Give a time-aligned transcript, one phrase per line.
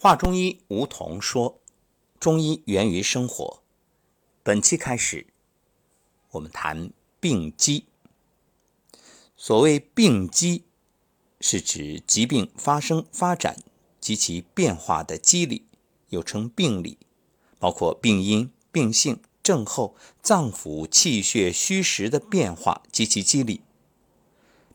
[0.00, 1.58] 话中医吴桐说
[2.20, 3.64] ：“中医源于生活。”
[4.44, 5.26] 本期开始，
[6.30, 7.86] 我们谈病机。
[9.36, 10.62] 所谓病机，
[11.40, 13.56] 是指疾病发生、发展
[13.98, 15.66] 及其变化的机理，
[16.10, 16.98] 又称病理，
[17.58, 23.62] 包括病因、病性、症候、脏腑、气血、虚实的变化及其机理。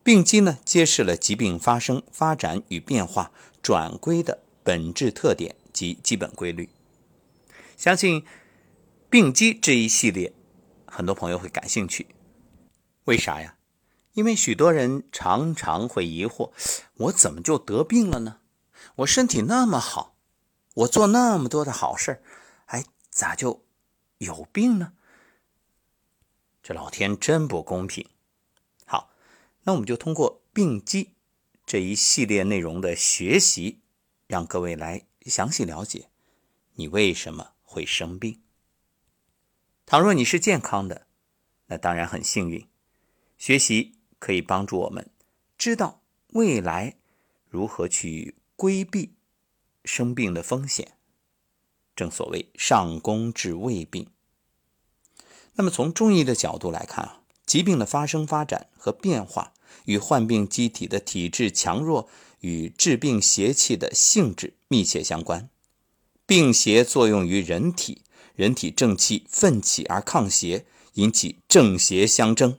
[0.03, 3.31] 病机呢，揭示了疾病发生、发展与变化
[3.61, 4.43] 转归的。
[4.63, 6.69] 本质特点及基本规律，
[7.75, 8.25] 相信
[9.09, 10.33] 病机这一系列，
[10.85, 12.07] 很多朋友会感兴趣。
[13.03, 13.57] 为啥呀？
[14.13, 16.51] 因为许多人常常会疑惑：
[16.93, 18.39] 我怎么就得病了呢？
[18.97, 20.15] 我身体那么好，
[20.75, 22.21] 我做那么多的好事
[22.67, 23.65] 哎，咋就
[24.19, 24.93] 有病呢？
[26.61, 28.07] 这老天真不公平。
[28.85, 29.11] 好，
[29.63, 31.15] 那我们就通过病机
[31.65, 33.82] 这一系列内容的学习。
[34.33, 36.09] 让各位来详细了解
[36.73, 38.41] 你为什么会生病。
[39.85, 41.05] 倘若你是健康的，
[41.67, 42.67] 那当然很幸运。
[43.37, 45.11] 学习可以帮助我们
[45.55, 46.95] 知道未来
[47.47, 49.13] 如何去规避
[49.85, 50.97] 生病的风险。
[51.95, 54.09] 正所谓上工治未病。
[55.53, 59.53] 那么从中医的角度来看啊，疾病的发生、发展和变化
[59.85, 62.09] 与患病机体的体质强弱。
[62.43, 65.49] 与治病邪气的性质密切相关，
[66.25, 68.01] 病邪作用于人体，
[68.35, 72.57] 人体正气奋起而抗邪，引起正邪相争，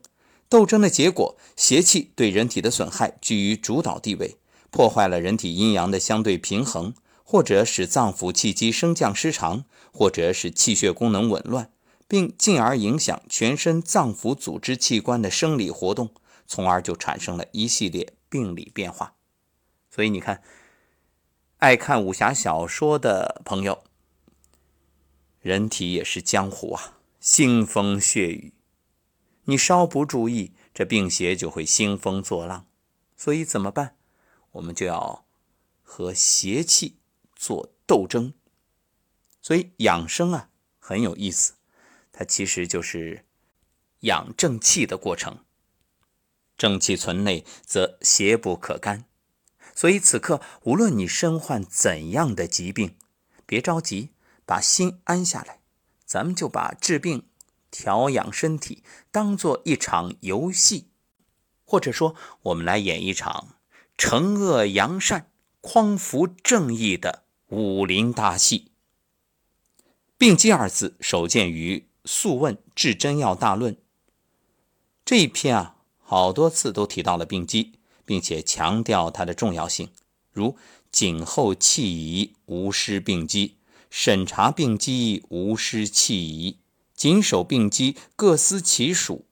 [0.49, 4.39] 斗争的结果，邪气对人体的损害居于主导地位，
[4.71, 11.71] 破坏了人体阴阳的相对平衡，或者使脏腑气机升降失常，或者使气血功能紊乱，
[12.09, 16.15] 并进而影响全身脏腑组织器官的生理活动，
[16.47, 19.17] 从而就产生了一系列病理变化。
[19.95, 20.43] 所以你看，
[21.59, 23.85] 爱看武侠小说的朋友，
[25.39, 28.55] 人体也是江湖啊，腥风血雨，
[29.45, 32.67] 你稍不注意，这病邪就会兴风作浪。
[33.17, 33.97] 所以怎么办？
[34.51, 35.25] 我们就要
[35.85, 36.99] 和邪气
[37.37, 38.35] 做斗争。
[39.41, 41.55] 所以养生啊很有意思，
[42.11, 43.25] 它其实就是
[44.01, 45.45] 养正气的过程。
[46.59, 49.05] 正气存内，则邪不可干。
[49.75, 52.97] 所以此刻，无论你身患怎样的疾病，
[53.45, 54.11] 别着急，
[54.47, 55.61] 把心安下来。
[56.07, 57.27] 咱们就把治病、
[57.71, 60.91] 调养身体当做一场游戏，
[61.65, 63.57] 或者说，我们来演一场
[63.99, 65.31] 惩恶扬善、
[65.61, 68.71] 匡扶正义的武林大戏。
[70.17, 73.75] 病机二字首见于《素问·治真要大论》
[75.05, 77.81] 这一篇啊，好多次都提到了病机。
[78.05, 79.89] 并且强调它的重要性，
[80.33, 80.57] 如
[80.91, 83.57] 颈后气宜无失病机，
[83.91, 86.59] 审查病机无失气宜，
[86.95, 89.27] 谨守病机各司其属。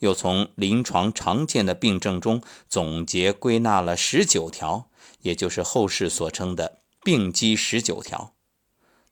[0.00, 4.90] 又从临床常见的病症中总结归纳了十九条，
[5.20, 8.34] 也就是后世所称的病机十九条。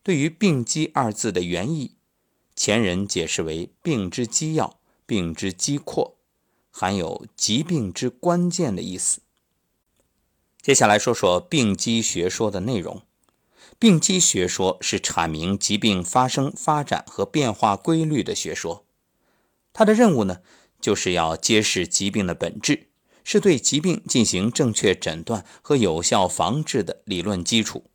[0.02, 1.94] 对于病机二字的原意，
[2.56, 6.16] 前人解释为病之机要、病之机括。
[6.80, 9.20] 含有疾病之关键的意思。
[10.62, 13.02] 接下来说说病机学说的内容。
[13.78, 18.86] 病机学说是阐明疾病发生、发展和变化规律的学说。
[19.74, 20.38] 它的任务呢，
[20.80, 22.88] 就是要揭示疾病的本质，
[23.24, 27.90] 是对疾病进行正确诊断和有效防治的理论基础。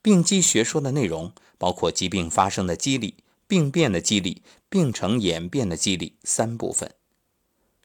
[0.00, 6.94] 病机学说的内容包括疾病发生的机理、病变的机理、病程演变的机理三部分。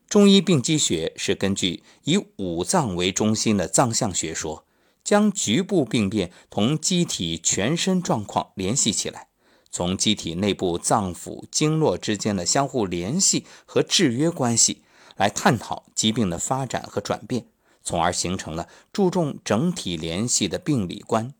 [0.09, 4.66] 中医病机学是根据以五脏为中心的脏象学说，
[5.03, 9.28] 将局部病变同机体全身状况联系起来，
[9.69, 14.81] 从机体内部脏腑经络之间的相互联系和制约关系
[15.16, 17.46] 来探讨疾病的发展和转变，
[17.84, 21.36] 从而形成了注重整体联系的病理观。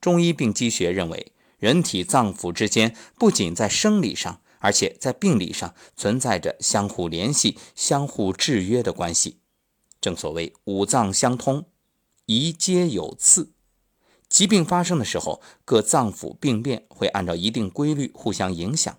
[0.00, 9.40] 中医病机学认为，人体脏腑之间不仅在生理上，而且在病理上存在着相互联系、相互制约的关系。
[10.00, 11.66] 正所谓五脏相通，
[12.26, 13.52] 宜皆有次。
[14.28, 18.98] 疾病发生的时候，各脏腑病变会按照一定规律互相影响。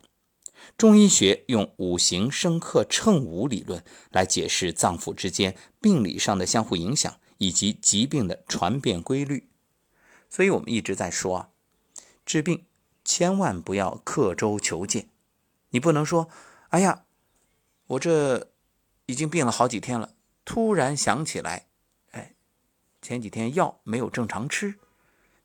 [0.77, 9.49] 中医学用五行生克称五理论来解释脏腑之间病理上的相互影响以及疾病的传变规律。
[10.29, 11.49] 所以我们一直在说啊，
[12.25, 12.65] 治病
[13.05, 15.09] 千万不要刻舟求剑。
[15.69, 16.29] 你不能说，
[16.69, 17.05] 哎呀，
[17.87, 18.51] 我这
[19.05, 21.67] 已经病了好几天了，突然想起来，
[22.11, 22.35] 哎，
[23.01, 24.79] 前几天药没有正常吃，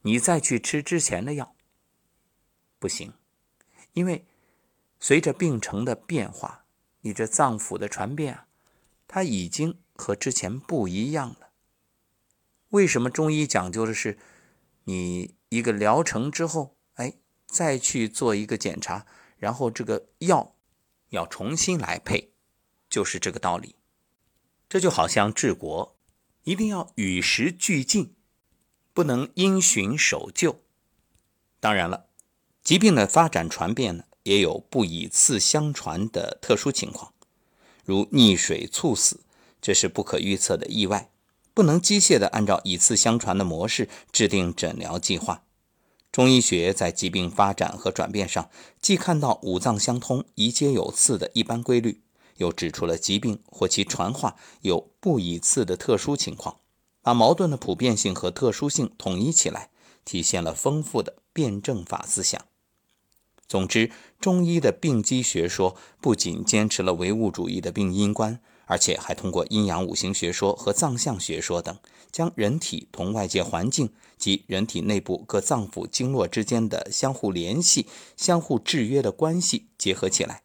[0.03, 1.55] 你再去吃之前的药，
[2.79, 3.13] 不行，
[3.93, 4.27] 因为
[4.99, 6.65] 随着病程的变化，
[7.01, 8.47] 你这脏腑的传变啊，
[9.07, 11.51] 它已经和之前不一样了。
[12.71, 14.19] 为什么中医讲究的是
[14.85, 17.15] 你一个疗程之后，哎，
[17.47, 19.07] 再去做一个检查，
[19.45, 20.57] 然后这个药
[21.11, 22.33] 要重新来配，
[22.89, 23.75] 就是这个道理。
[24.71, 25.99] 这就好像治国，
[26.45, 28.15] 一定要与时俱进，
[28.95, 30.63] 不能因循守旧。
[31.61, 32.07] 当然了，
[32.63, 37.13] 疾病的发展传变呢，也有不以次相传的特殊情况，
[37.85, 39.21] 如溺水猝死，
[39.61, 41.11] 这是不可预测的意外，
[41.53, 45.44] 不能机械的按照以次相传的模式制定诊疗计划。
[46.15, 48.49] 中医学在疾病发展和转变上，
[48.81, 52.03] 既看到五脏相通、一皆有次的一般规律。
[52.37, 56.59] 又指出了疾病或其传化有不以次的特殊情况，
[57.03, 59.71] 把矛盾的普遍性和特殊性统一起来，
[60.05, 62.41] 体现了丰富的辩证法思想。
[63.49, 63.91] 总之，
[64.21, 71.77] 中医的病机学说不仅坚持了唯物主义的病因观，而且还通过阴阳五行学说和藏象学说等，
[72.11, 80.43] 将人体同外界环境及人体内部各脏腑经络之间的相互联系、相互制约的关系结合起来。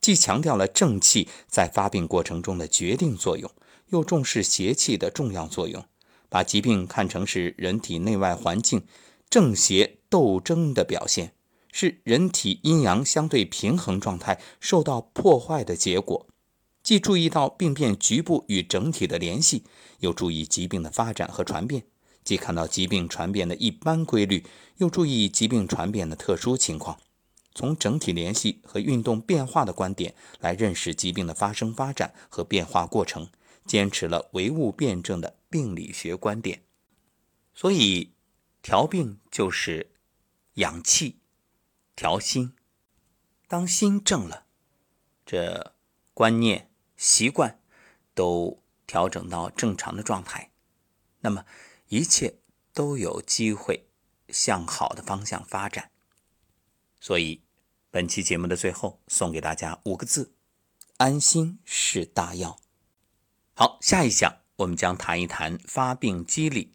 [0.00, 3.50] 既强调了正气在发病过程中的决定作用，
[3.88, 5.84] 又重视邪气的重要作用，
[6.28, 8.82] 把疾病看成是人体内外环境
[9.30, 11.32] 正邪斗争的表现，
[11.72, 16.26] 是人体阴阳相对平衡状态受到破坏的结果。
[16.84, 19.64] 既注意到病变局部与整体的联系，
[20.00, 21.80] 又注意疾病的发展和传变；
[22.22, 24.44] 既看到疾病传变的一般规律，
[24.76, 27.00] 又注意疾病传变的特殊情况。
[27.54, 33.30] 从整体联系和运动变化的观点来认识疾病的发生、发展和变化过程，
[33.64, 36.64] 坚持了唯物辩证的病理学观点。
[37.54, 38.10] 所以，
[38.60, 39.92] 调病就是
[40.54, 41.20] 养气、
[41.96, 42.52] 调心。
[43.48, 44.44] 当心正了，
[45.24, 45.72] 这
[46.12, 46.68] 观念、
[47.04, 47.60] 习惯
[48.14, 50.50] 都调整到正常的状态，
[51.20, 51.44] 那么
[51.88, 52.38] 一切
[52.72, 53.90] 都有机会
[54.30, 55.90] 向好的方向发展。
[56.98, 57.42] 所以。
[57.90, 60.34] 本期节目的最后，送给大家五个字：
[60.96, 62.58] 安心是大药。
[63.54, 66.73] 好，下一讲我们将谈一谈发病机理。